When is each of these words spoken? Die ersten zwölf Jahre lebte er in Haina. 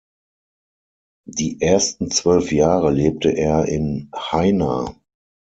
Die 1.29 1.61
ersten 1.61 2.09
zwölf 2.09 2.51
Jahre 2.51 2.89
lebte 2.91 3.29
er 3.37 3.65
in 3.65 4.09
Haina. 4.15 4.99